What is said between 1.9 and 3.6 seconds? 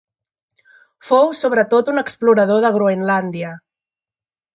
un explorador de Groenlàndia.